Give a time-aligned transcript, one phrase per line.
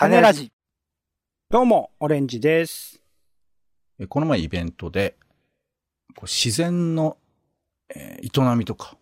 [0.00, 0.50] 種ラジ。
[1.50, 3.02] どうも、オレンジです。
[3.98, 5.18] えこの前イベントで、
[6.16, 7.18] こう自然の、
[7.94, 8.96] えー営みとか、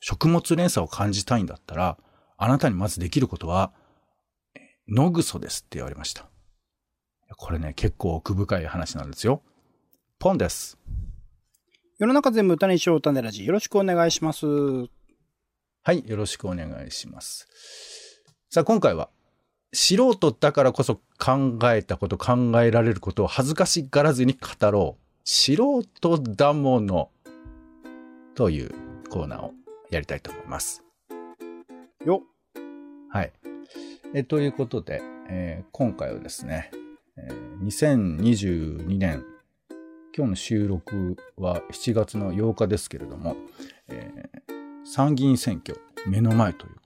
[0.00, 1.96] 食物連鎖を感じたいんだったら、
[2.36, 3.72] あなたにまずできることは、
[4.54, 6.28] えー野ぐそですって言われました。
[7.38, 9.40] これね、結構奥深い話なんですよ。
[10.18, 10.76] ポンです。
[11.96, 13.46] 世の中全部種にしよう種ラジ。
[13.46, 14.44] よろしくお願いします。
[14.44, 14.88] は
[15.92, 17.48] い、よろしくお願いします。
[18.50, 19.08] さあ、今回は、
[19.78, 25.02] 素人だからこそ考えたこと、考えられることを恥ずかしがらずに語ろう。
[25.22, 27.10] 素人だもの。
[28.34, 28.70] という
[29.10, 29.52] コーナーを
[29.90, 30.82] やりたいと思います。
[32.06, 32.22] よ。
[33.10, 33.32] はい。
[34.14, 36.70] えということで、えー今回はですね、
[37.18, 39.24] えー2022年、
[40.16, 43.36] 今日の収録は7月の8日ですけれども、
[43.88, 46.85] えー参議院選挙目の前ということ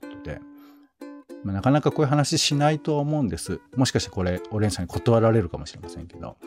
[1.43, 3.59] まあ、なかなかこういう話しないとは思うんです。
[3.75, 6.37] もしかしてこれ、オレンさんに断られるかもしれませんけど、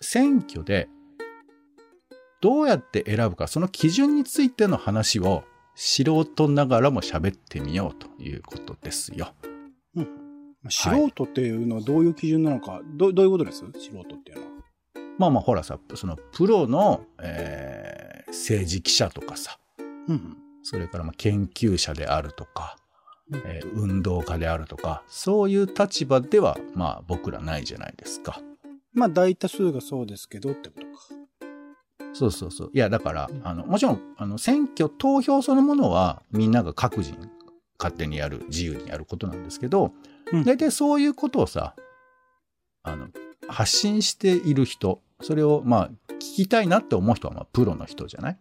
[0.00, 0.88] 選挙で
[2.40, 9.34] どうやって選ぶか、その基準についての話を素人ながらも喋ってみようということですよ。
[10.68, 13.58] 素人っていうのはどういう基準なのか、どどういうことです？
[13.58, 14.50] 素人っていうのは。
[15.18, 19.58] まあまあほらさ、そのプロの、えー政治記者とかさ、
[20.08, 20.38] うん。
[20.62, 22.81] それからまあ研究者であるとか、うん
[23.44, 28.40] えー運動家であるとか、そういう立場ではまあ僕らないじゃないですか。
[28.92, 30.92] まあ大多数がそうですけどってことか。
[32.14, 32.70] そうそうそう。
[32.74, 37.16] いや、だからう、んあの、もちろん、あの、選挙、投票そのものは、みんなが各人、
[37.78, 39.92] 勝手にやる、自由にやることなんですけど、
[40.30, 41.74] うん大体そういうことをさ、
[42.82, 43.08] あの、
[43.48, 48.38] 発信している人、それを、まあ、聞きたいなって思う人は、まあ、プロの人じゃない？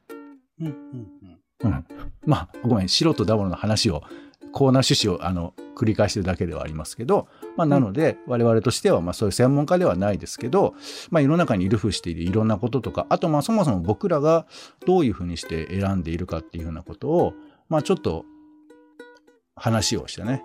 [0.60, 1.08] うん、うん、
[1.64, 1.86] うん。
[2.26, 4.04] まあ、ごめん、素人ダブルの話を、
[4.52, 10.76] コーナー趣旨を、あの、繰り返してるだけではありますけど、まあ、なので、我々としては、まあ、そういう専門家ではないですけど、
[11.10, 14.46] まあ、世の中にいるふしているいろんなこととか、あと、まあ、そもそも僕らが
[14.86, 17.34] どういうふうにして選んでいるかっていうふうなことを、
[17.70, 18.26] まあ、ちょっと、
[19.56, 20.44] 話をしてね、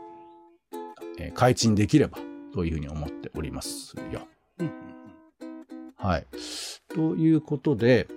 [1.19, 2.19] えー開陳できれば、
[2.53, 4.27] というふうに思っておりますよ。
[4.59, 4.67] うん。
[4.67, 4.73] うん、
[5.97, 6.27] はい。
[6.89, 8.09] ということで、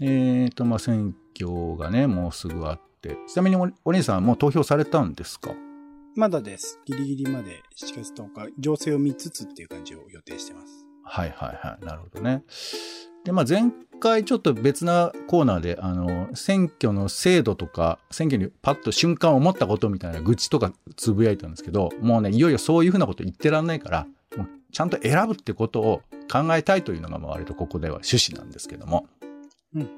[0.00, 5.52] えっ、と、まあ、選挙がね、もうすぐあって、ちなみにおお兄さんはもう投票されたんですか？
[6.16, 6.80] まだです。
[6.84, 10.84] ギリギリまで7月10日、情勢を見つつっていう感じを予定してます。
[11.04, 11.84] はいはいはい。
[11.84, 12.44] なるほどね。
[13.24, 24.06] で、まあ、前回ちょっと別なコーナーで、あの、選挙の制度とか、選挙にパッと瞬間思ったことみたいな愚痴とかつぶやいたんですけど、もうね、いよいよそういうふうなこと言ってらんないから、
[24.36, 29.06] もうちゃんと選ぶってことを考えたいというのが、まあ割とここでは趣旨なんですけども。
[29.74, 29.88] うん。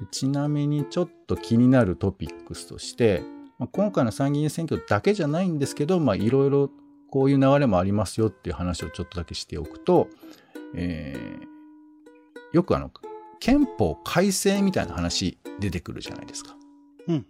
[0.00, 3.22] でちなみにちょっと気になるトピックスとして、
[3.58, 6.70] まあ、今回の参議院選挙だけじゃないんですけど、まあいろいろ
[7.10, 10.08] こういう流れもありますよっていう話をちょっとだけしておくと、
[10.74, 11.54] えー
[12.54, 12.90] よくあの、
[13.40, 16.54] 憲法改正みたいな話出てくるじゃないですか。
[17.08, 17.26] うん。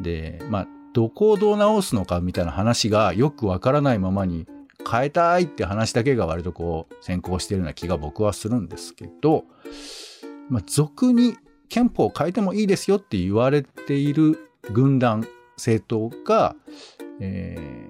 [0.00, 4.46] で、まあ、どこをどう直すのかみたいな話がよくわからないままに
[4.90, 9.44] 変えたいって話だけが割とこう先行してるような気が僕はするんですけど、
[10.48, 11.36] まあ、俗に
[11.68, 15.26] 憲法を変えてもいいですよって言われている軍団、
[15.56, 16.56] 政党が、
[17.20, 17.88] え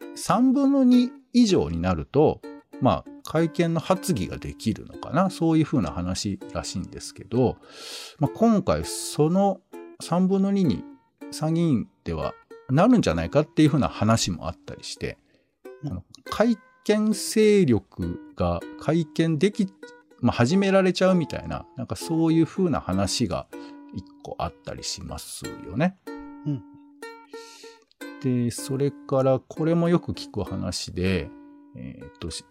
[0.00, 2.40] ー、3分の2以上になると、
[2.80, 5.30] まあ、会見の発議ができるのかな。
[5.30, 7.56] そういうふうな話らしいんですけど、
[8.18, 9.60] まあ、今回その
[10.02, 10.84] 3分の2に
[11.30, 12.34] 参議院では
[12.70, 15.18] なるんじゃないかっていうふうな話もあったりして、
[15.82, 19.66] うん会見勢力が会見でき、
[20.20, 23.46] まあ、始められちゃうみたいな、なんかそういうふうな話が
[23.94, 25.96] 一個あったりしますよね。
[26.46, 26.62] うん。
[28.22, 31.28] で、それからこれもよく聞く話で、
[31.76, 32.44] えーっと、し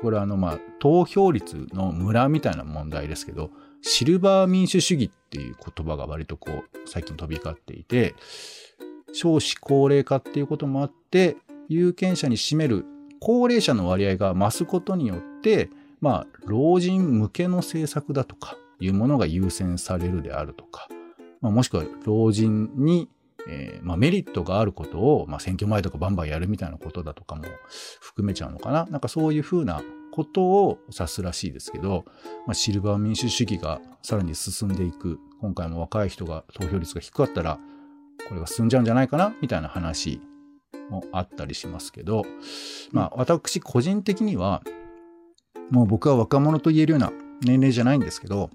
[0.00, 3.50] これあのまあ投票率の村みたいな問題ですけど、
[3.82, 8.14] シルバー民主主義っていう言葉が割とこう最近飛び交っていて、
[9.12, 11.36] 少子高齢化っていうこともあって、
[11.68, 12.84] 有権者に占める
[13.20, 15.70] 高齢者の割合が増すことによって、
[16.00, 20.88] まあ、老人向けの政策だとかいうものが優先されるであるとか、
[21.40, 23.08] まあ、もしくは老人に、
[23.48, 27.44] えーまあ、メリットがあることを、まあ、選挙前とかバンバンやるみたいなことだとかも
[28.00, 28.86] 含めちゃうのかな。
[28.86, 32.04] なんかそういうふうなことを指すらしいですけど、
[32.46, 35.18] まあ、シルバー民主主義がさらに進んでいく。
[35.40, 37.60] 今回も若い人が投票率が低かったら、
[38.28, 40.20] これが進んじゃうんじゃないかなみたいな話
[40.90, 42.24] もあったりしますけど、
[42.90, 44.62] まあ私個人的には、
[45.70, 47.12] もう僕は若者と言えるような
[47.42, 48.50] 年齢じゃないんですけど、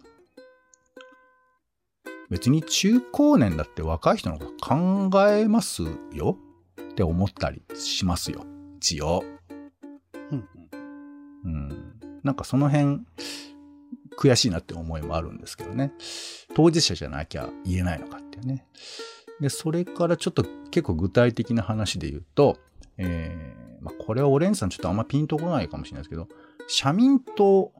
[2.29, 6.37] 別に中高年だって若い人のこと考えますよ
[6.81, 8.45] って思ったりしますよ。
[8.77, 9.23] 一応。
[10.31, 10.49] うん
[11.45, 11.93] うん。
[12.23, 13.01] なんかその辺、
[14.17, 15.93] 悔しいなって思いもあるんですけどね。
[16.55, 18.65] 当事者じゃなきゃ言えないのかっていうね。
[19.39, 22.57] で、それからちょっと結構具体的な話で言うと、
[22.97, 26.27] えーまあ、これはオレンジさんちょっとあんまピンとこないかもしれないですけど、
[26.67, 27.71] 社民党、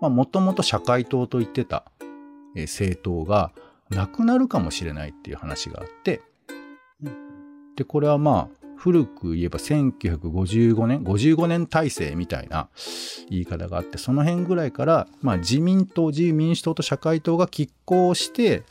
[0.00, 1.84] もともと社会党と言ってた、
[2.54, 3.52] 政党が
[3.90, 6.22] なくなるかもしれないっていう話があって、
[7.76, 12.68] で、これはまあ、古く言えば1955年、55年体制みたいな
[13.30, 18.62] 言い方があって、その辺ぐらいから、まあ自民党、自由民主党と社会党が拮抗して、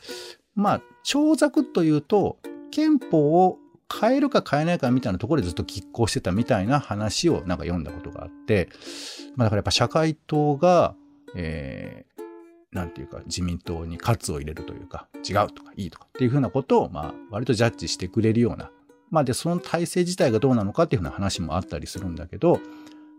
[0.54, 2.38] まあ、長尺というと、
[2.70, 3.58] 憲法を
[3.92, 8.68] 変えるか変えないかみたいなところでずっと拮抗してたみたいな話をなんか読んだことがあって、
[9.36, 10.94] まあだからやっぱ社会党が、
[11.34, 12.14] えー
[12.74, 18.72] なんていうか自民党に喝を入れるというか、違うとかいいとかっていうふうなことを、まあ割とジャッジしてくれるような、
[19.10, 22.58] まあで、その体制自体がどうなのかっていうふうな話もあったりするんだけど、っ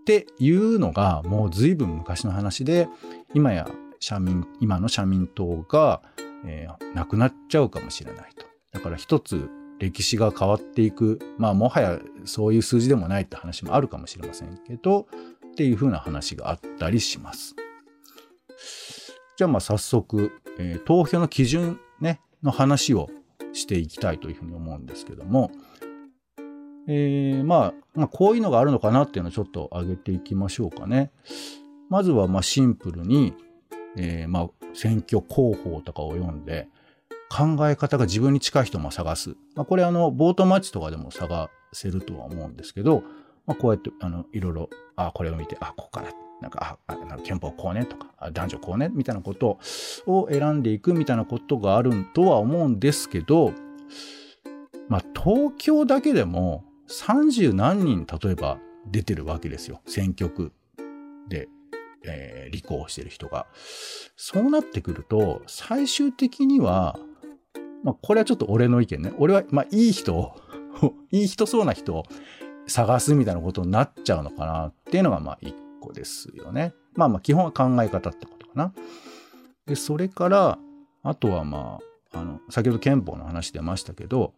[0.06, 2.90] ていうのがもう随分昔の話で、
[3.34, 3.70] 今や
[4.02, 6.02] 社民、今の社民党が、
[6.46, 8.46] えーなくなっちゃうかもしれないと。
[8.72, 9.50] だから一つ
[9.80, 15.08] 歴史が変わっていく、まあもはやそういう数字でもないって話もあるかもしれませんけど、
[15.52, 17.56] っていうふうな話があったりします。
[19.38, 23.10] じゃあまあ早速、えー投票の基準ね、の話を
[23.54, 25.52] していきたいというふうに思うんですけども、
[26.88, 31.12] えーまあ、まあ、こういうのがあるのかなっていうのをちょっと上げていきましょうかね。
[31.90, 33.34] まずはまあシンプルに、
[33.98, 36.68] えーまあ選挙広報とかを読んで、
[37.30, 39.36] 考え方が自分に近い人も探す。
[39.56, 43.04] まあ、これあの、ボートマッチとかでも探せるとは思うんですけど、
[43.46, 46.12] まあ、こうやって、あの、いろいろ、あ、これを見て、あ、ここから、
[46.42, 49.60] なんか、あ、あなんか憲法こうねとか、男女こうねみたいなこと
[50.06, 53.54] を選んでいくみたいなことがあるとは思うんですけど、
[54.90, 59.82] まあ、東京だけでも30何人、例えば出てるわけですよ。
[59.86, 60.52] 選挙区
[61.28, 61.48] で、
[62.06, 63.48] えー立候補してる人が。
[64.16, 67.00] そうなってくると、最終的には、
[67.86, 69.14] まあ、これはちょっと俺の意見ね。
[69.20, 70.36] 俺は、まあ、いい人を、
[71.12, 72.04] いい人そうな人を
[72.66, 76.74] 探すみたいなことになっちゃうのかなっていうのが、まあ、一個ですよね。
[76.96, 78.74] まあまあ、基本は考え方ってことかな。
[79.68, 80.58] で、それから、
[81.04, 81.80] あとはま
[82.12, 84.34] あ、あの、先ほど憲法の話出ましたけど、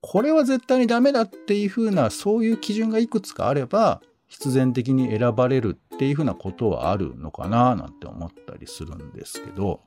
[0.00, 9.80] これは絶対にダメだっていうふうな、そういう基準がいくつかあれば、必然的に選ばれるっていうふうなことはあるのかななんて思ったりするんですけど、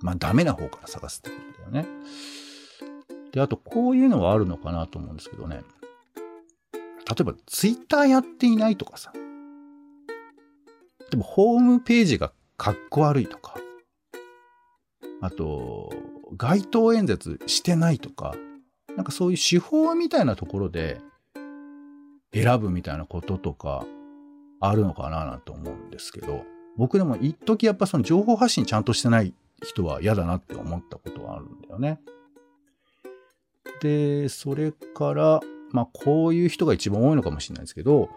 [0.00, 1.88] まあダメな方から探すってことだよね。
[3.32, 5.62] で、あとこういうのはあるのかなと思うんですけどね。
[6.72, 6.80] 例
[7.20, 9.12] えばツイッターやっていないとかさ。
[11.10, 13.56] でもホームページがかっこ悪いとか。
[15.20, 15.92] あと、
[16.36, 18.34] 街頭演説してないとか。
[18.96, 21.00] なんかそういう手法みたいなところで
[22.32, 23.84] 選ぶみたいなこととか
[24.58, 26.44] あるのかななんて思うんですけど、
[26.76, 32.00] 僕でも一時やっぱその情報発信ちゃんとしてない人は嫌だなって思ったことはあるんだよね。
[33.80, 38.08] で、それから、まあこういう人が一番多いのかもしれないですけど、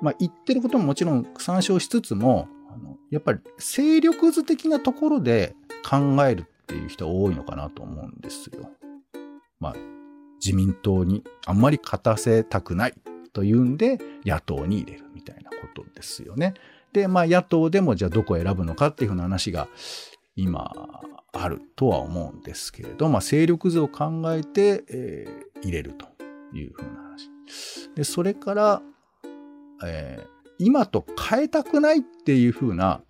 [0.00, 5.54] まあ言ってることももちろん参照しつつも、あのやっぱり勢力図的なところで
[5.88, 8.70] 考えるっていう人多いのかなと思うんですよ。
[9.60, 9.74] まあ
[10.44, 12.94] 自民党にあんまり勝たせたくない
[13.32, 16.54] というんで野党に入れるみたいなことですよね。
[16.92, 19.68] で、まあ野党でもじゃあどこを選ぶのかっていうふうな話が
[20.36, 20.72] 今
[21.32, 26.06] あるとは思うんですけれど、まあ勢力図を考えて、えー入れると
[26.54, 27.30] いうふうな話。
[27.94, 28.82] で、それから、
[29.84, 33.02] えー今と変えたくないっていうふうな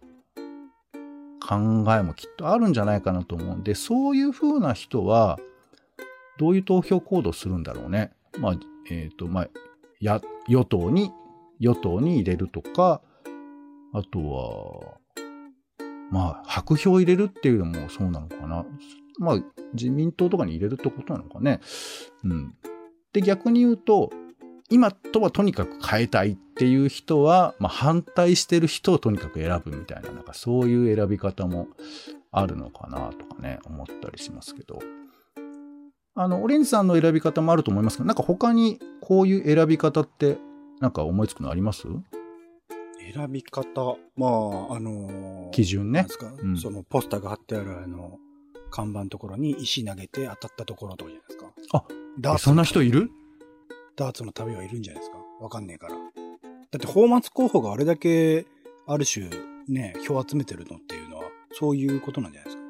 [1.47, 5.39] 考えもきっとあるんじゃないかなと思うんで、そういうふうな人は、
[6.39, 8.13] どういう投票行動するんだろうね。
[8.39, 8.55] まあ、
[8.91, 9.49] えっ、と、まあ、
[10.01, 11.13] や、与党に、
[11.61, 13.03] 与党に入れるとか、
[13.93, 14.95] あとは、
[16.11, 18.65] まあ、白票入れるっていうのもそうなのかな。
[19.19, 19.39] まあ、
[19.73, 21.61] 自民党とかに入れるってことなのかね。
[22.25, 22.55] うん。
[23.13, 24.11] で、逆に言うと、
[24.71, 31.69] 今とはとにかく変えたいっていう人は、まあ、反対してる人をとにかく選ぶみたいな、なんかそういう選び方も
[32.33, 34.81] あるのかなとかね、思ったりしますけど。
[36.17, 40.39] あの、オレンジさんの選び方もあると思いますけど、なんか他にこういう選び方って、
[40.81, 41.87] なんか思いつくのあります？
[43.13, 48.19] 選び方、まあ、あのー基準ねなんですか、うんそのポスターが貼ってあるあの、
[48.71, 51.53] 看板のところに石投げて当たったところとかじゃないですか。
[51.73, 51.85] あ、
[52.19, 53.11] ダーツえそんな人いる？
[53.97, 55.95] ダーツの旅はいるんじゃないですかわかんねえから。
[55.95, 55.99] だ
[56.79, 58.47] って、放末候補があれだけ、
[58.87, 59.31] ある種、
[59.69, 62.65] ね、票集めてるのっていうのは、そういうことなんじゃないですか？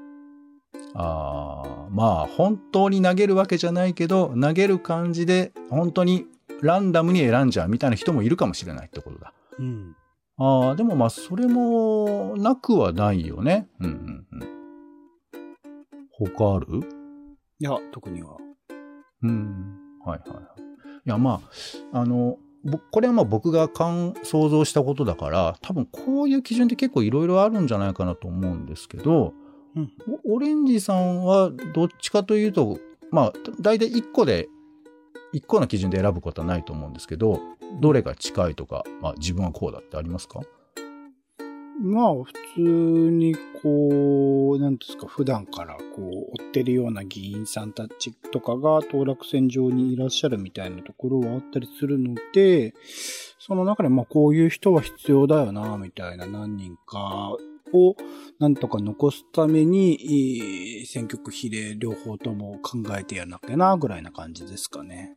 [0.97, 6.27] ああ、まあ、本当に投げるわけじゃないけど、投げる感じで、本当に
[6.61, 9.33] ランダムに選んじゃうみたいな人もいるかもしれないってことだ。
[9.59, 9.97] うん。
[10.37, 13.69] ああ、でもまあ、それも、なくはないよね。
[13.81, 14.49] うんうんうん。
[16.11, 16.81] 他ある？
[17.61, 18.37] いや、特には。
[19.23, 19.79] うん。
[20.05, 20.45] はいはいはい。
[21.07, 21.41] いや、ま
[21.93, 29.35] あ、あの、ぼこれはまあ僕が勘想像したことだから、多分こういう基準って結構いろいろあるんじゃないかなと思うんですけど、
[29.77, 29.93] うん。
[30.27, 32.79] おオレンジさんはどっちかというと、
[33.13, 34.49] まあ、大体1個で、
[35.35, 37.41] 1個の基準で選ぶことはないと思うんですけど、
[37.81, 40.41] どれが近いとか、まあ自分はこうだってありますか？
[41.83, 52.75] まあ、普通に、こう、なんですか、普段から、こう、追ってるような議員さんたちとかが、当落線上にいらっしゃるみたいなところはあったりするので、
[53.41, 57.37] その中で、まあ、こういう人は必要だよな、みたいな何人か
[57.73, 57.97] を、
[58.39, 65.17] なんとか残すために、選挙区比例両方とも考えてやらなきゃな、ぐらいな感じですかね。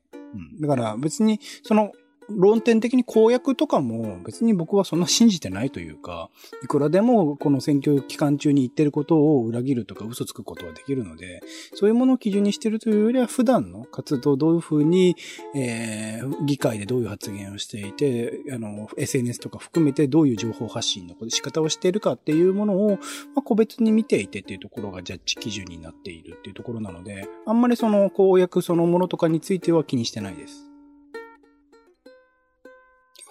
[0.62, 1.92] だから、別に、その、
[2.30, 6.30] 論点的に公約とかも別に僕はそんな信じてないというか、
[6.64, 11.42] いくらでもこの選挙期間中に言ってることを裏切るとか嘘つくことはできるので、
[11.74, 15.16] そういうものを基準にしてるというよりは普段の活動どういうふうに、
[15.56, 22.98] えー、議会でどういう発言をしていて、あの、SNS とか含めてどういう情報発信の仕方をしているかっていうものを、ま
[23.38, 30.68] あ、個別に見ていてっていうところがジャッジ基準になっているっていうところなので、あんまりその公約そのものとかについては気にしてないです。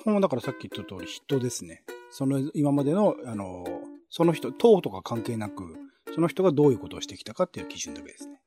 [0.06, 1.82] 本はだからさっき言った通り人ですね。
[2.10, 3.64] その今までの、あの、
[4.08, 5.76] その人、党とか関係なく、
[6.14, 8.40] その人がどういうことをしてきたかっていう基準だけですね。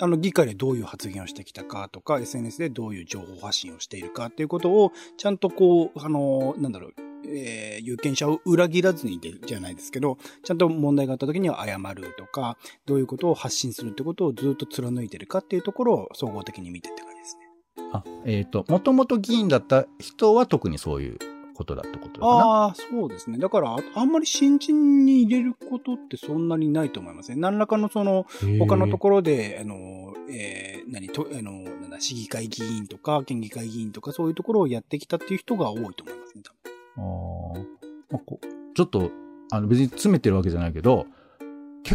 [0.00, 6.94] あの、議会でどういう発言をしてきたかとか、SNS でどういう情報発信をしているかっていうことを、ちゃんとこう、あの、なんだろう、
[7.26, 17.47] えー有権者を裏切らずにでじゃないですけど、ちゃんと問題があった時には謝るとか、どういうことを発信するってことをずっと貫いてるかっていうところを総合的に見てって感じですね。
[17.92, 21.18] あ、えっ、と、もともと議員だった人は特にそういう
[21.54, 22.26] ことだってことな。
[22.26, 23.38] ああ、そうですね。
[23.38, 27.36] だから、ああんまり新人に入れることってそんなにないと思いますね。
[27.36, 28.26] 何らかのその、
[28.58, 36.68] 他のとこころで、あの、えー、何と、あの、なんだ、市議会議員とか、県議会議員とか、そういうところをやってきたっていう人が多いと思いますね、多分。
[36.98, 37.78] あー
[38.10, 39.10] まあこうちょっと、
[39.50, 41.06] あの別に詰めてるわけじゃないけど、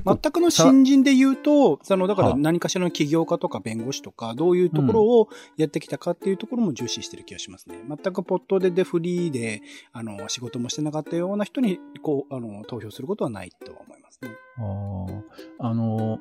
[0.05, 7.77] 全くの新人で言うと、その、だからはあ何かしらの起業家とか弁護士とか、どういうところをやってきたかっていうところも重視してる気がしますね。
[7.87, 14.31] 全くポットででフリーで、あの、仕事もしてなかったような人に、こう、あの、投票することはないとは思いますね。
[14.57, 15.21] あー
[15.59, 16.19] あの、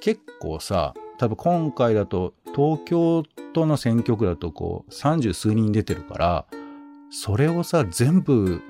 [0.00, 3.22] 結構さ、多分今回だと、東京
[3.52, 6.46] 都の選挙区だとこう、三十数人出てるから、
[7.10, 8.62] それをさ、全部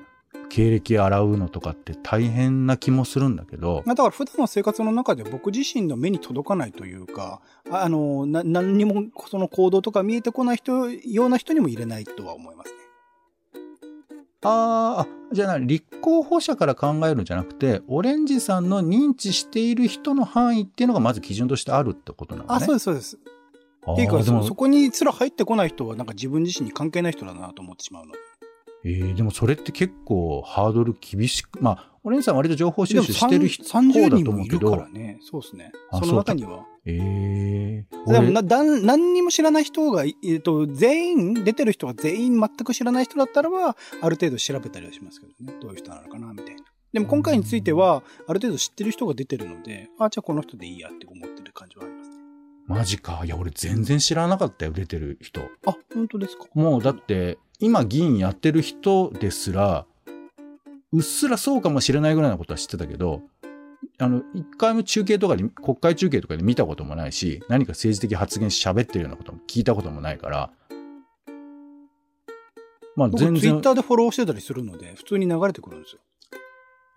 [0.49, 12.77] 経歴洗うのとかって大変な気もするんだけど、まあだから普段の生活の中で僕自身の目に届かないというか、ああの、な、何にもその行動とか見えてこない人、ような人にも入れないとは思いますね。
[14.43, 22.55] あーあ、じゃあな、立候補者から考えるんじゃなくて、オレンジさんの認知している人の範囲っていうのがまず基準としてあるってことなのね。
[22.55, 23.17] あ、そうです、そうです。
[23.91, 28.19] っていうかそ、そこにすら入ってこない人はなんか自分自身に関係ない人だなと思ってしまうので。
[28.85, 35.19] えーでもそれって結構ハードル厳しく、まあ、オレンジさんは割と情報収集してる人30方だ人もいるかと思うけど、らね。
[35.21, 35.71] そうですね。
[35.89, 36.65] あその中には。
[36.85, 43.69] えー、でも俺なだん何にも知らない人が、えっと、全員、出てる人が全員全く知らない人だったらば、
[44.01, 45.57] ある程度調べたりはしますけどね。
[45.61, 46.63] どういう人なのかな、みたいな。
[46.91, 51.92] でも今回については、ある程度知ってる人が出てるので、あ、じゃあこの人でいいやって思ってる感じはあ。
[52.67, 53.23] マジか。
[53.25, 55.41] いや、俺全然知らなかったよ、出てる人。
[55.65, 56.45] あ、本当ですか？
[56.53, 59.85] もうだって、今議員やってる人ですら、
[60.91, 63.21] うっすらそうかもしれないぐらいのことは知ってたけど、
[63.97, 70.51] あの、一回も中継とかで、国会中継とかで見たこともないし、何か政治的発言し喋ってるようなことも聞いたこともないから、
[72.95, 76.01] まあ僕全然ツイッタ、ーでフォローしてたりするので、普通に流れてくるんですよ。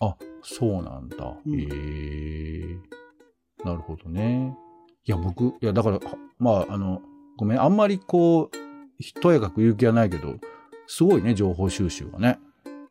[0.00, 1.37] あ、そうなんだ。
[1.46, 2.78] うんへえ
[3.64, 4.54] なるほどね。
[5.08, 6.00] いや、僕、いや、だから、
[6.40, 7.00] まあ、あの、
[7.36, 10.34] ごめん、あんまりこう、とやかく言う気はないけど、
[10.88, 12.40] すごいね、情報収集はね。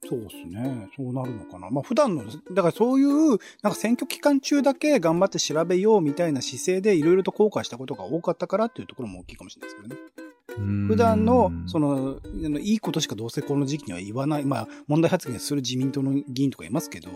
[0.07, 0.87] そうですね。
[0.95, 1.69] そうなるのかな。
[1.69, 3.29] まあ普段の、だからそういう、
[3.63, 10.24] なんか選挙期間中だけ頑張って調べようみたいな姿勢でいろいろと後悔したことが多かったからっていうところも大きいかもしれないですけどね。
[10.57, 12.21] 普普段の、その、
[12.59, 17.09] いいことしかどうせこの時期には言わない、まあ問題発言する自民党の議員とかいますけど、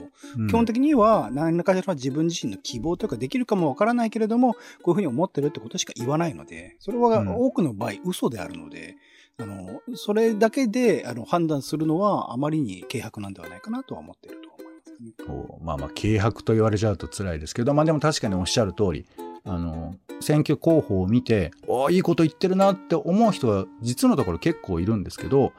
[0.49, 7.29] 基本的には何らかしら自分自身の希望というかできるかもわからないけれども、こういうふうに思ってるってことしか言わないので、それはうん。
[7.29, 8.97] 多くの場合嘘であるので、
[9.37, 15.59] あの、それだけであの判断するのはあまりに軽薄なんではないかなとは思っていると思いますね。
[15.61, 19.05] まあまあ、軽薄と言われちゃうと辛いですけど、まあでも確かにおっしゃる通り、
[19.45, 25.53] あの、選挙候補を見て、おーいいこと言ってるなって思う人は実のところ結構いるんですけど、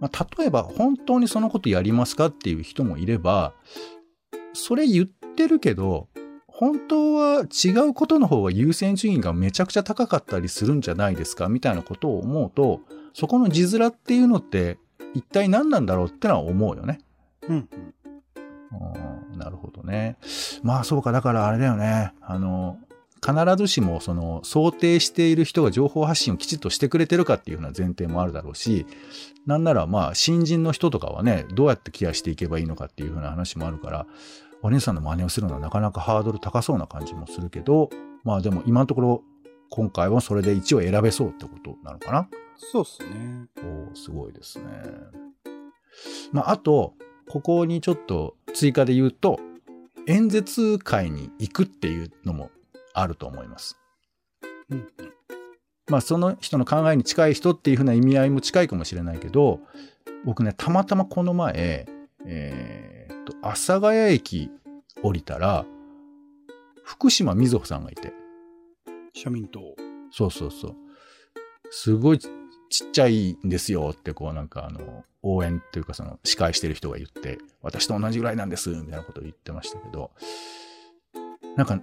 [0.00, 3.54] まあ、例えば本当にそのことやりますかっていう人もいれば、
[4.52, 6.08] それ言ってるけど、
[6.48, 12.80] 本当は違うことの方が優先順位がめちゃくちゃ高かったりするんじゃないですかみたいなことを思うと、
[13.12, 14.78] そこの字面っていうのって
[15.14, 16.98] 一体何なんだろうってのは思うよね。
[17.48, 17.94] うんうん。
[19.32, 20.16] うんなるほどね。
[20.62, 22.12] まあそうか、だからあれだよね。
[22.22, 22.78] あの、
[23.24, 28.86] 必ずしもその想定している人が情報発信をきちっとしてくれてるかっていうような前提もあるだろうし、
[29.46, 34.06] なんならまあ新人の人とかはね、どうやってケアしていけばいいのかっていうふうな話もあるから、
[34.62, 37.90] お姉さんの真似をするのはなかなかハードル高そうな感じもするけど、
[38.24, 39.22] まあでも今のところ
[39.70, 42.28] 今回はそれで1を選べそうってことなのかな？
[42.58, 43.46] そうっすね。
[43.58, 44.64] おーすごいですね。
[46.32, 46.94] まあ、あと、
[47.28, 49.40] ここにちょっと追加で言うと、
[50.06, 52.50] 演説会に行くっていうのも
[52.98, 53.78] あると思います。
[54.70, 54.86] うんうん。
[55.88, 59.60] まあ、その人の考えに近い人っていうふうな意味合いも近いかもしれないけど、
[60.24, 61.86] 僕ね、たまたまこの前、
[62.24, 64.50] えーっと、阿佐ヶ谷駅
[65.02, 65.64] 降りたら、
[66.82, 68.12] 福島みずほさんがいて、
[69.14, 69.60] 社民党。
[70.10, 70.74] そうそうそう。
[71.70, 72.28] すごいち
[72.68, 80.10] ちっちゃいんですよって、こうなんかあの、応援っていうかその司会してる人が言って、私と同じぐらいなんです、みたいなことを言ってましたけど、
[81.56, 81.80] なんか、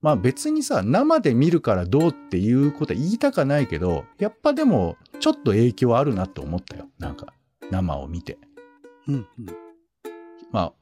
[0.00, 6.88] まあ別にさ、生で見るからどうっていうことは言いたかないけど、やっぱでも、ちょっと影響あるなって思ったよ。
[6.98, 7.32] なんか、
[7.70, 8.38] 生を見て。
[9.08, 9.26] うんうん。
[10.52, 10.72] まあ、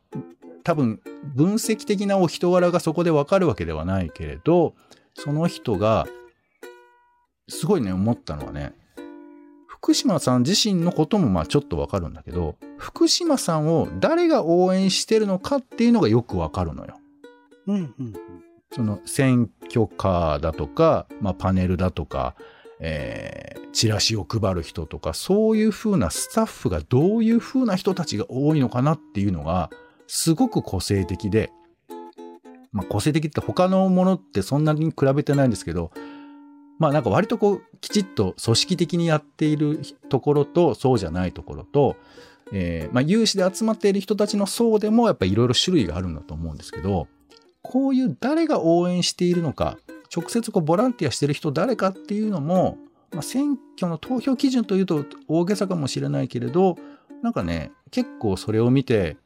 [0.65, 1.01] 多分、
[1.35, 4.75] 分析的なお人柄がそこでわかるわけではないけれど、
[5.15, 6.07] その人が、
[7.49, 8.75] すごいね、思ったのはね、
[9.67, 16.99] 福島さん自身のこともまあちょっとわかるんだけど、福島さんを誰が応援してるのかっていうのがよくわかるのよ。
[17.69, 18.15] うんうんうん。
[18.73, 22.35] その選挙カーだとか、まあパネルだとか、
[22.81, 29.69] えーチラシを配る人とか、そういう風なスタッフがどういう風な人たちが多いのかなっていうのが、
[30.07, 31.51] すごく個性的で、
[32.73, 35.91] まあ個性的って他のものってそんなに比べてないんですけど、
[36.79, 41.97] まあなんか割とこう、きちっと組織的にやっているところと、そうじゃないところと、
[42.53, 47.09] えーまあ有志で集まっている人たちの層でもやっぱりいろいろ種類があるんだと思うんですけど、
[47.67, 49.77] こういう誰が応援しているのか、
[50.15, 52.79] 直接こうボランティアしてる人誰かっていうのも、
[53.13, 56.77] まあ、選挙の投票基準というと大げさかもしれないけれど、
[57.23, 59.17] なんかね、結構それを見て、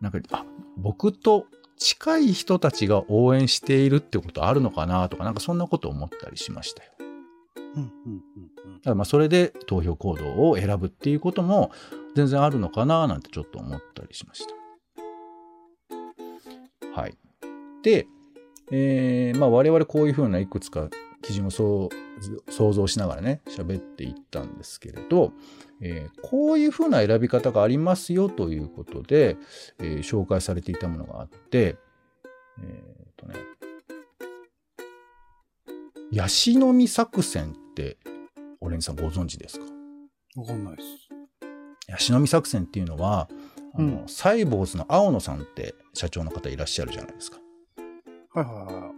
[0.00, 0.44] なんか、あ、
[0.76, 6.90] 僕と近い人たちが応援しているってことあるのかなとか、なんかそんなこと思ったりしましたよ。
[7.74, 8.22] うんうんうん
[8.66, 8.74] うん。
[8.76, 11.70] だからまあそれで投票行動を選ぶっていうことも
[12.14, 14.54] 全然あるのかななんてちょっと思ったりしました。
[16.94, 17.16] はい。
[17.82, 18.06] で、
[18.70, 20.88] えーまあ我々こういうふうないくつか
[21.22, 25.32] 基準をそう想像しながらね、喋っていったんですけれど、
[25.80, 29.36] えーこういうふうな選び方がありますよということで、
[29.78, 31.76] えー紹介されていたものがあって、
[32.60, 33.34] えーとね、
[36.12, 37.96] ヤシの実作戦って、
[38.60, 39.64] オレンジさんご存知ですか？
[40.36, 40.88] わかんないです。
[41.88, 43.28] ヤシの実作戦っていうのは、
[43.74, 47.38] あの、うんサイボーズの青野さんって社長の方いらっしゃるじゃないですか。
[48.34, 48.92] はいはいはい。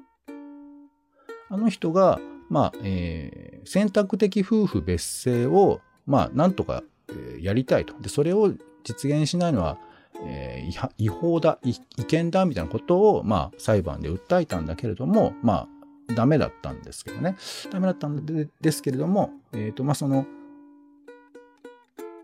[1.51, 7.99] あの人が、まあ、えー選択的夫婦別姓を、まあ、なんとか、えーやりたいと。
[7.99, 8.53] で、それを
[8.85, 9.79] 実現しないのは、
[10.23, 15.67] えー違法だ、違憲だ、みたいなことを、まあ、裁判で訴えたんだけれども、ま
[16.09, 17.37] あ、ダメだったんですけどね。
[17.71, 20.27] ダメだったんですけれども、えっ、と、まあ、その、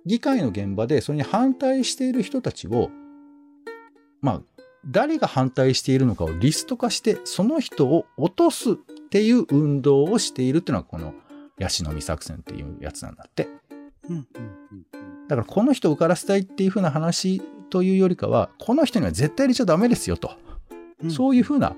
[0.05, 2.91] 議会の現場でそれに反対している人たちを、
[4.21, 8.75] まあ、誰が反対しているのかをリスト化して、その人を落とすっ
[9.11, 11.15] ていう運動をしているっていうのがこの
[11.59, 13.49] ヤシの実作戦っていうやつなんだって。
[14.09, 14.27] うんうん
[14.73, 17.41] うんだからこの人を受からせたいっていう風な話
[17.71, 20.33] というよりかは、この人には絶対入れちゃダメですよと。
[21.05, 21.11] うん。
[21.13, 21.77] そういう風な、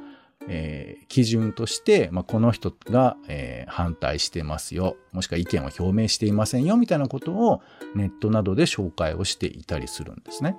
[0.48, 4.96] えー基準として、まあ、この人が、えー反対してますよ。
[5.12, 7.60] もしくは意見を表明していませんよみたいなことを
[7.94, 10.56] ネットなどで紹介をしていたりするんですね。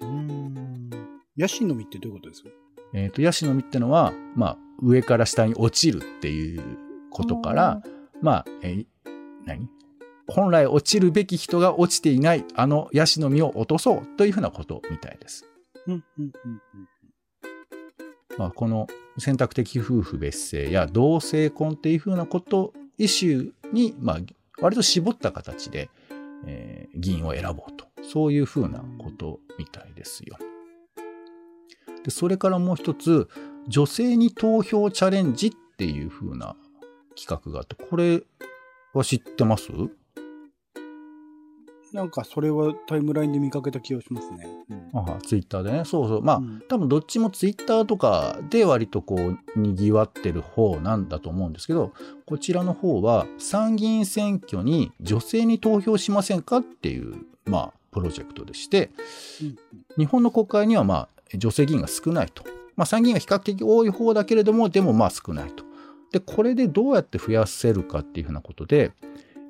[0.00, 0.90] うーん。
[1.36, 2.50] ヤシの実ってどういうことですか？
[2.92, 6.62] えっ、と、ヤシの実ってのは、まあ、上から下に落ちるっていう
[7.10, 7.82] ことから、
[8.20, 8.86] まあ、えー
[9.46, 9.68] 何？
[10.28, 15.46] 本来落ちるべき人が落ちていないあのヤシの実を落とそうというふうなことみたいです。
[15.86, 16.88] うんうんうんうん。
[18.38, 18.86] まあ、この
[19.18, 24.18] 選択的夫婦別姓や同性婚っていうふうなこと、イシューに、まあ、
[24.60, 25.90] 割と絞った形で、
[26.46, 27.86] えー議員を選ぼうと。
[28.02, 30.36] そういうふうなことみたいですよ。
[32.04, 33.28] で、それからもう一つ、
[33.68, 36.56] 女性に投票チャレンジっていう風な
[37.16, 38.22] 企画があって、これ
[38.92, 39.70] は知ってます？
[41.92, 44.46] なんかそれはタイムラインで見かけた気がしますね。
[44.70, 45.84] うん、あツイッターでね。
[45.84, 46.22] そうそう。
[46.22, 51.92] まあ、うん、多分どっちもツイッターとかで割とこう、賑わってる方なんだと思うんですけど、
[52.24, 58.90] こちらの方は参議院選挙に女性に投票しませんかっていう、まあ、プロジェクトでして、
[59.42, 59.58] うん、
[59.98, 62.44] 日本の国会にはまあ、女性議員が少ないと。
[62.76, 65.64] まあ、参議院が比較的多い方だけれども、でもまあ少ないと。
[66.12, 68.92] で、これでどうやって増やせるかっていうふうなことで、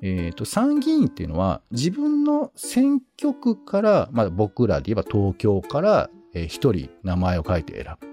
[0.01, 8.07] え、ー、と、参議院っていうのは自分の選挙区から、まあ僕らで言えば東京から一、人名前を書いて選ぶ。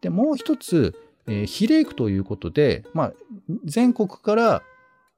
[0.00, 0.94] で、もう一つ、
[1.26, 3.12] えー、比例区ということで、まあ
[3.64, 4.62] 全国から、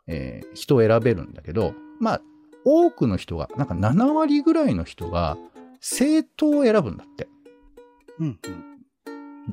[0.06, 2.22] えー、人を選べるんだけど、まあ
[2.64, 5.36] 多くの人が、なんか7割ぐらいの人が
[5.80, 7.26] 政党を選ぶんだって。
[8.18, 8.38] うん、うん。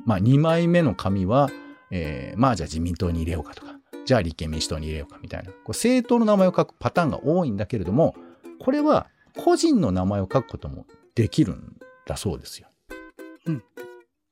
[0.05, 1.49] まあ2枚目の紙は、
[1.91, 8.15] えー、まあじゃあ自民党に入れようかとか、じゃあ立憲民主党に入れようかみたいな、こう政党の名前を書くパターンが多いんだけれども、
[8.59, 12.67] これは個人の名前を書くこともできるんだそうですよ。
[13.45, 13.63] うん。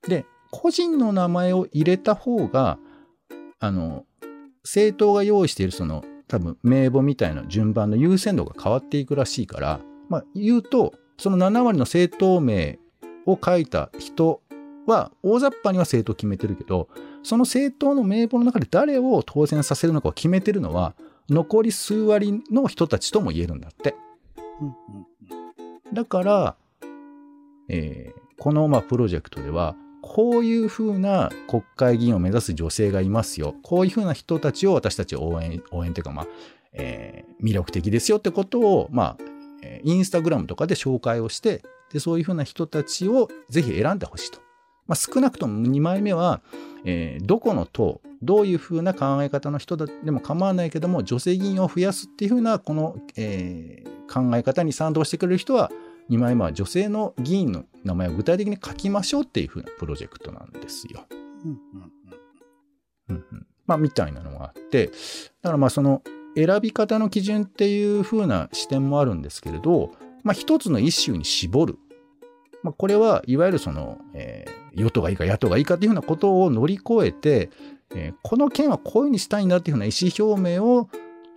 [0.08, 2.78] で、個人の名前を入れた方が、
[3.60, 4.06] あの、
[4.63, 12.78] 政党が用意しているその多分名簿みたいな順番の優先度が変わっていくらしいから、まあ言うと、その7割の政党名
[13.28, 14.42] を書いた人
[14.88, 16.88] は大雑把には政党を決めてるけど、
[17.22, 20.96] その政党の名簿の中で誰を当選させるのかを決めてるのは、
[21.30, 23.96] 残り数割の人たちとも言えるんだって。
[25.94, 26.56] だから、
[27.70, 33.56] えー、このまあプロジェクトでは、こういうふうな国会議員を目指す女性がいますよ。
[33.62, 36.28] こういうふうな人たちを私たち応援、応援というか、まあ、
[36.72, 39.24] えー、魅力的ですよってことを、まあ、
[39.84, 44.39] インスタグラムとかで紹介をして、で、そういうふうな人たちをぜひ選んでほしいと。
[44.88, 46.41] まあ、少なくとも2枚目は、
[46.86, 55.71] えー、どこの党、どういうふうな考え方の人でも構わないけども、女性議員を増やすっていうふうな、この、えー、考え方に賛同してくれる人は、
[56.10, 61.06] 2枚目は女性の議員の名前を具体的に書きましょうっていうふうなプロジェクトなんですよ。
[63.65, 64.91] まあ、みたいなのがあって、だ
[65.43, 66.02] からまあその
[66.36, 69.91] 選び方の基準っていうふうな視点もあるんですけれど、
[70.23, 71.80] まあ一つのイシューに絞る
[72.63, 77.51] まあ、これはいわゆるその、えー、与党がいいか野党がいいかっていうふうなことを乗り越えて、
[77.95, 80.89] えー、この件はこういうふうにしたいんだっていうふうな意思表明を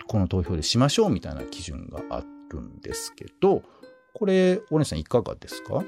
[0.06, 3.62] この投票でしましょうみたいな基準があるんですけど、
[4.14, 5.84] これ、お姉さんいかがですか？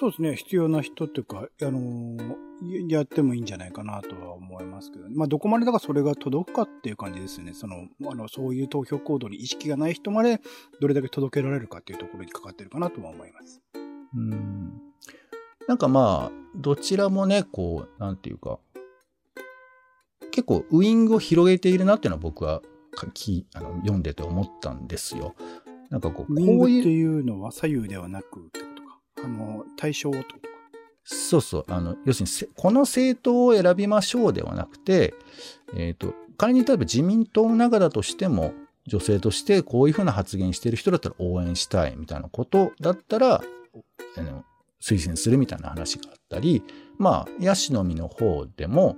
[0.00, 0.36] そうですね。
[0.36, 2.34] 必要な人っていうか、あのー、
[2.88, 7.54] やってもいいんじゃないかなとは思いますけど、ね、まあ、どこまでだからそれが届くかっていう感じですね。
[7.54, 10.40] その、あの、そういう投票行動に意識がない人まで、
[10.80, 13.60] どれだけ届けられるかっていうところにかかってるかなとは思います。
[14.14, 14.80] うん。
[15.66, 18.58] なんかまあ、どちらもね、こう、なんていうか、
[20.30, 22.62] 結構ウイングを広げているなっていうのは僕は
[23.12, 25.34] きあの読んでて思ったんですよ。
[25.90, 26.46] なんかこう、こういう。
[26.46, 29.00] ウイングっていうのは左右ではなくってことか。
[29.24, 30.38] あの、対象ってこと？
[30.40, 30.47] か。
[31.10, 31.64] そうそう。
[31.68, 35.14] あの、要するに、この政党を選びましょうではなくて、
[35.74, 38.52] えっ、ー、と、仮に例えば自民党の中だとしても、
[38.86, 43.42] 女性としてこういうふうな発言してる人だったら応援したいみたいなことだったら、
[44.16, 44.44] あの
[44.82, 46.62] 推薦するみたいな話があったり、
[46.98, 48.96] まあ、ヤシの実の方でも、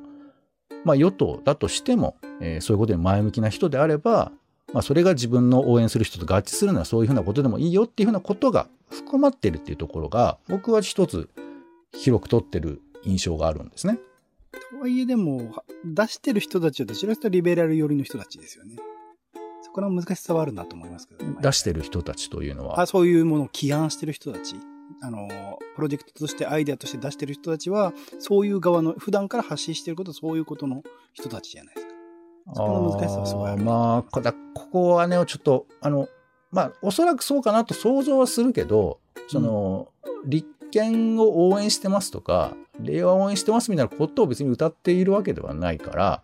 [0.85, 4.33] まあ、与党だとしても、えー、そういうことに前向きな人であれば、
[4.73, 11.29] まあ、それが自分の応援する人と合致するのはそういうふうなことでもいいよっていうふうなことが含まってるっていうところが、僕は一つ
[11.93, 13.99] 広く取ってる印象があるんですね。
[14.71, 18.77] とはいえでも、出してる人たちはどちらかというとリベラル寄りの人たちですよね。
[19.63, 21.37] そこの難しさはあるなと思いますけどね。
[21.41, 22.81] 出してる人たちというのは。
[22.81, 24.57] あそういうものを起案してる人たち。
[25.03, 25.29] あの、
[25.77, 31.93] プロジェクトとしてアイデアとして出してる人たちは、そういう側の、普段から発信してること、そういうことの人たちじゃないですか。
[32.55, 33.63] そこの難しさはすごいある。
[33.63, 36.09] まあ、ここはね、ちょっと、あの、
[36.51, 38.99] まあ、おそらくそうかなと想像はするけど、
[39.29, 39.89] その、
[40.23, 46.23] うん、立憲を応援してますとか、令和を応援してますみたいなことを別に歌っているわけではないから、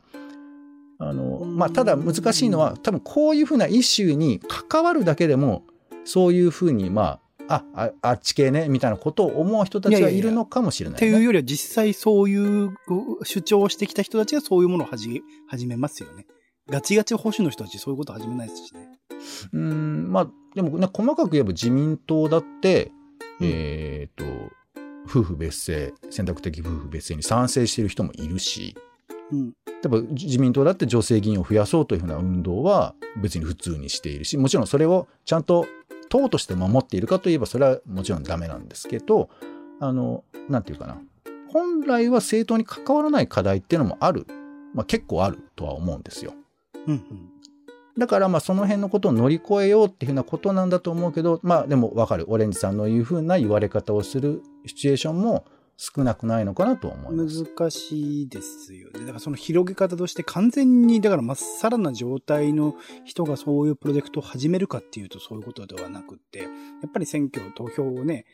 [0.98, 5.64] あの、まあ、ただ難しいのは、多分こういうふうなイシューに関わるだけでも、
[6.04, 12.76] そういうふうに、まあ、あ、あっち系ね、みたいなことを思う人たちはいるのかもしれない、ね、っていうよりは実際そういう
[13.22, 16.26] 主張をしてきた人たちがそういうものを始始めますよね。
[16.68, 18.88] ガチガチ保守の人たちそういうこと始めないですしね。
[19.52, 22.92] うん、まあ、でもね、細かく言えば自民党だって、うん、
[23.40, 24.24] えっ、と、
[25.08, 28.76] 夫婦別姓、選択的夫婦別姓に賛成している人もいるし、
[29.32, 35.66] うん、例えば自民党だって女性議員を増やそうというふうな運動は別に普通にしているし、もちろんそれをちゃんと
[36.08, 39.28] 党として守っているかといえばそれはもちろんダメなんですけど、
[39.80, 40.98] あの、なんていうかな。
[41.48, 44.26] 本来は政党に関わらない課題っていうのもある。
[44.74, 46.34] まあ結構あるとは思うんですよ。
[46.86, 47.30] うんうん。
[47.98, 52.26] だからまあその辺のことを乗り越えようっていうふうなことなんだと思うけど、まあでもわかる。
[52.28, 55.46] オレンジさんの言うふうな言われ方をするシチュエーションも
[55.78, 57.44] 少なくないのかなと思います。
[57.44, 59.00] 難しいですよね。
[59.00, 66.46] だからその広げ方として完全に、だからまっさらな状態の人がそういうプロジェクトを始めるかっていうとそういうことではなくって、や
[66.86, 68.24] っぱり選挙、投票をね、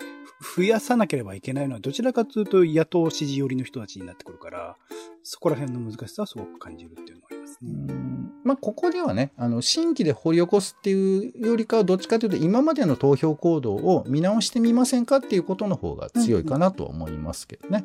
[0.56, 4.76] 増やさなければいけないのはどちらかというと野党支持寄りの人たちになってくるから、
[5.22, 7.94] そこら辺の難しさはすごく感じるっていうのがありますうね。
[7.94, 17.84] んまあここではね、あの新規で掘り起こすっていうよりかはどっちかというと今までの投票行動を見直してみませんかっていうことの方が強いかなと思いますけどね。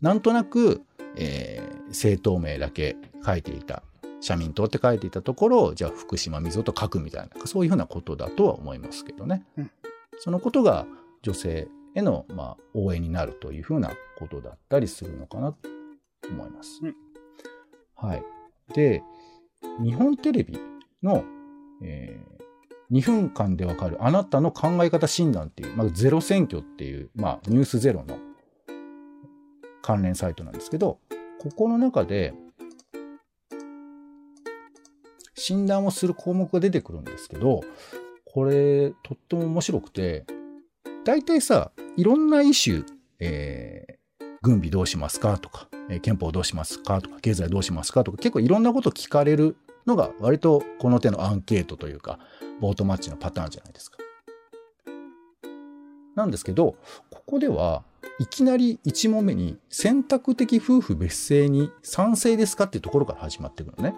[0.00, 0.82] なんとなく、
[1.16, 3.82] えー政党名だけ書いていた。
[4.20, 9.44] 社民党って書いていたところを、じゃあ福島みぞと書くみたいな、そういうふうなことだとは思いますけどね。
[9.58, 9.70] うん
[10.22, 10.86] そのことが
[11.22, 15.68] 女性への、まあ、応援になるというふうなことだったりするのかなと
[16.30, 16.80] 思います。
[16.82, 16.94] うん
[18.02, 18.24] はい。
[18.72, 19.02] で、
[19.82, 20.58] 日本テレビ
[21.02, 21.24] の、
[21.82, 22.18] え
[22.90, 28.18] 2分間でわかるあなたの考え方診断っていう、まあ、ゼロ選挙っていう、まあ、ニュースゼロの
[29.80, 30.98] 関連サイトなんですけど、
[31.38, 32.34] ここの中で、
[35.34, 37.60] 診断をする項目が出てくるんですけど、
[38.24, 40.26] これ、とっても面白くて、
[41.04, 43.99] 大体さ、いろんなイシュー、えー
[44.42, 52.18] 軍備どうしますかとか、え憲法どうしますかとか、経済どうしますかとか、結構いろんなこと聞かれるのが割とこの手のアンケートというか、
[52.58, 53.98] ボートマッチのパターンじゃないですか。
[56.14, 56.76] なんですけど、
[57.10, 57.84] ここでは
[58.18, 63.94] いきなり1問目に選択的夫婦別姓に賛成ですかっていうところから始まってくるのね。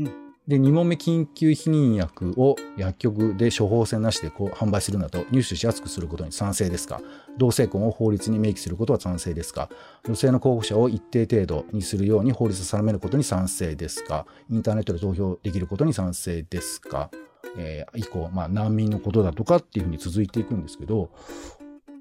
[0.00, 7.00] うんで、2問目緊急避妊薬を薬局で処方箋なしでこう販売するなど入手しやすくすることに賛成ですか？
[7.36, 9.68] 同性婚を法律に明記することは賛成ですか？
[10.04, 14.24] 女性の候補者を一定程度にするように法律を定めることに賛成ですか？
[14.48, 17.10] インターネットで投票できることに賛成ですか？
[17.58, 21.10] えー以降、まあ、難民のことだとかっていうふうに続いていくんですけど、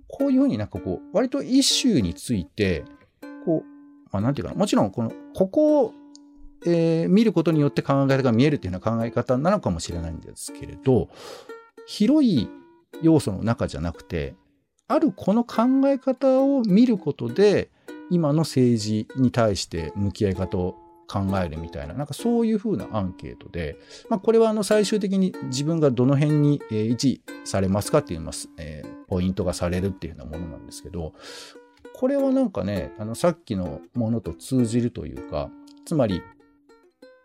[0.08, 2.84] こういうふうになんかこう、割とイシューについて、
[3.45, 5.93] こう、まあ、なんていうかな、もちろんこの、ここを、
[6.65, 11.10] えー見ることによって考え方が見えるっていうような考え方なのかもしれないんですけれど、
[11.86, 12.49] 広い
[13.01, 14.36] 要素の中じゃなくて、
[14.88, 17.69] あるこの考え方を見ることで、
[18.10, 20.75] 今の政治に対して向き合い方を
[21.08, 23.78] 考えるみたいな、なんかそういうふうなアンケートで、
[24.10, 31.13] まあ、これはあの最終的に自分がどの辺にえ位置されますかっていうのが、えーポイントがされるっていうようなものなんですけど、
[31.93, 35.49] これはなんかね、あのさっきのものと通じるというか、
[35.86, 36.21] つまり、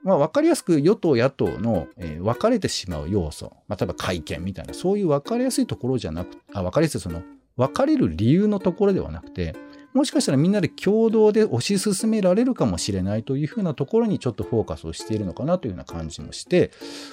[0.02, 7.22] まあ、分かりやすく与党野党の、えー分かれてしまう要素、まあ、例えば会見みたいな、そういう分かりやすいところじゃなくあ、分かりやすい、その、
[7.56, 9.54] 分かれる理由のところではなくて、
[9.92, 16.70] もしかしたらみんなで共同で推し進められるかもしれないというふうなところにちょっとフォーカスをしているのかなというような感じもして、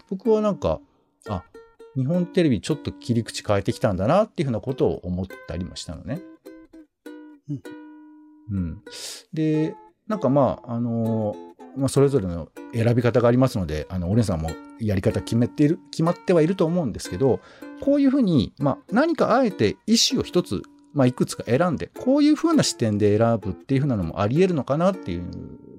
[0.09, 0.79] 僕はなんか、
[1.27, 1.43] あ、
[1.95, 6.21] 日本テレビちょっと切り口変えてきたんだなっていうふうなことを思ったりもしたのね。
[7.49, 7.61] うん。
[8.51, 8.83] うん。
[9.33, 9.75] で、
[10.07, 11.35] なんかまあ、あの
[11.77, 17.39] まあ、それぞれの選び方がありますので、あの、オレンさんもやり方決めている、決まってはいると思うんですけど、
[17.81, 20.63] こういうふうに、まあ、何かあえて意思を一つ、
[20.93, 25.23] まあ、いくつか選んで、こういうふうな視点で選ぶっていうふうなのもあり得るのかなっていう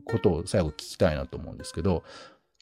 [0.04, 2.04] ことを最後聞きたいなと思うんですけど、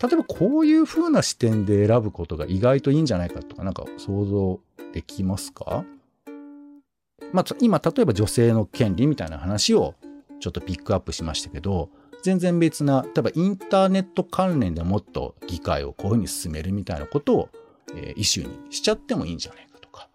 [0.02, 4.60] 例えばこういうふうな視点で選ぶことが意外といいんじゃないかとか、なんか想像
[4.92, 5.84] できますか？
[7.32, 9.94] まあ、今、例えば女性の権利みたいな話を
[10.40, 11.88] ちょっとピックアップしましたけど、
[12.26, 17.48] 全然別な、例えばインターネット関連でもっと議会をこういうふうに進めるみたいなことを、
[17.94, 20.08] えーイシューにしちゃってもいいんじゃないかとか。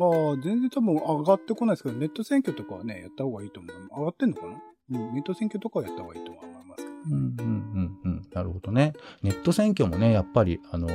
[0.00, 3.74] ああ、全然多分上がってこないですけど、ネット選挙とかはね、やった方がいいと思う。
[3.98, 4.52] 上がってんのかな？
[4.90, 6.90] うん、ネット選挙とかはやった方がいいと思いますけど。
[7.06, 8.22] うんうんうんうん。
[8.32, 8.92] なるほどね。
[9.24, 10.86] ネット選挙もね、やっぱり、あの、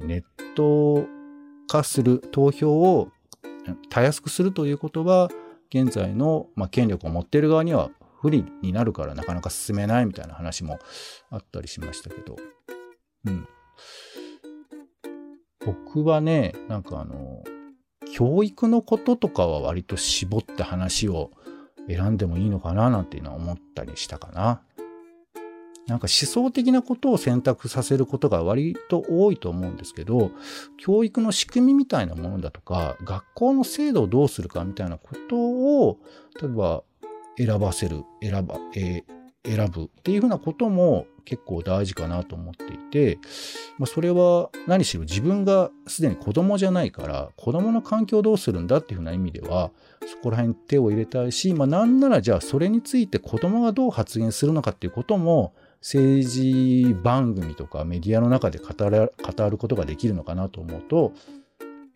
[0.00, 0.24] ネッ
[0.56, 1.06] ト
[1.68, 3.08] 化する投票を
[3.88, 5.30] たやすくするということは、
[5.70, 10.78] 現在の、まあ、権力を持っている側には不利になるからなかなか進めないみたいな話も
[11.30, 12.36] あったりしましたけど。
[13.26, 13.48] うん。
[15.64, 17.42] 僕はね、なんかあの、
[18.14, 21.30] 教育のこととかは割と絞って話を
[21.88, 24.62] 選んでもいいのかななんていうのは思ったりしたかな。
[25.86, 30.32] なんか思想的なことを選択させることが割と多いと思うんですけど、
[30.78, 35.98] 教育の仕組みみたいなものだとか、学校の制度をどうするかみたいなことを、
[36.40, 36.82] 例えば
[37.36, 43.18] 選ばせる、選ば、えー選ぶっていうふうなことも結構大事かなと思っていて、
[43.78, 49.70] まあ、それは何しろ自分がすでに子供じゃないから子供の環境をどうするんだっていうふうな意味では
[50.06, 61.12] そこら辺手を入れたいし、まあ、なんならじゃあそれについて子供がどう発言するのかっていうことも政治番組とかメディアの中で語る語ることができるのかなと思うと、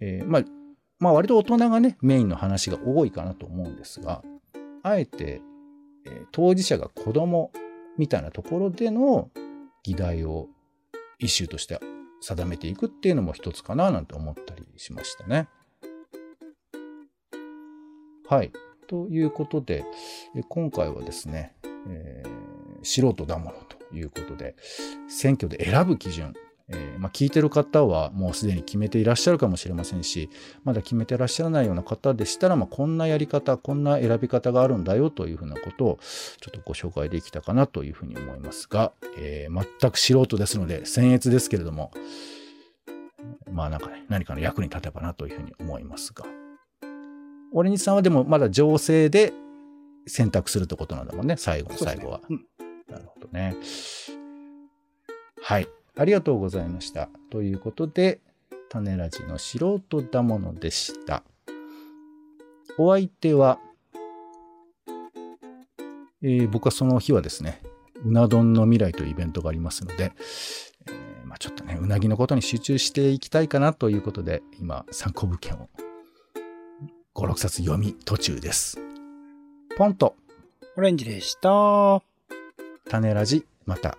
[0.00, 0.42] えー、まあ、
[0.98, 4.22] まあ割と大人がねメインの話が多いかなと思うんですが
[4.82, 5.40] あえて
[6.06, 7.52] え当事者が子供
[7.98, 9.30] みたいなところでの
[9.82, 10.48] 議題を
[11.18, 11.78] イシューとして
[12.20, 15.48] 定めていくっていうのも一つかななんて思ったりしましたね。
[18.26, 18.52] はい。
[18.86, 19.84] ということで、
[20.48, 21.54] 今回はですね、
[21.88, 24.54] えー、素人だものということで、
[25.08, 26.34] 選挙で選ぶ基準
[26.72, 30.30] えー、まあ、聞いてる方はもうすでに決めていらっしゃるかもしれませんし、
[30.64, 35.98] まだ決めてらっしゃらないような方でしたら、まあ、こんなやり方、こんな選び方があるんだよというふうなことを
[36.40, 41.90] ちょっとご紹介できたかなというふうに思いますが、えー、全く素人ですので、僭越ですけれども、
[43.50, 46.24] まあなんかね、何かの役に立てばなというふうに思いますが。
[47.52, 49.32] オレニさんはでもまだ情勢で
[50.06, 52.18] 選択するってことなんだもんね、最後の最後は。
[52.18, 52.46] ねうん、
[52.88, 53.56] なるほどね。
[55.42, 55.68] はい。
[55.96, 57.08] ありがとうございました。
[57.30, 58.20] ということで、
[58.68, 61.22] 種ラジの素人だものでした。
[62.78, 63.58] お相手は、
[66.22, 67.62] えー、僕はその日はですね、
[68.04, 70.12] うな丼の未来というイベントがありますので、
[70.86, 75.68] えー、まあ、ちょっとね、うなぎのことに集中していきたいかなということで、今、参考物件を
[77.14, 78.78] 5、6冊読み途中です。
[79.76, 80.14] ポンと。
[80.76, 82.02] オレンジでした。
[82.88, 83.98] 種ラジ、また